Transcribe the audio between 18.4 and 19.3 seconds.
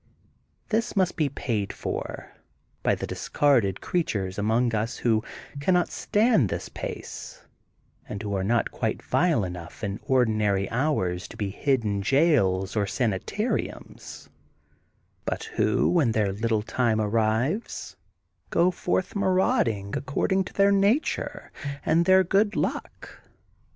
go forth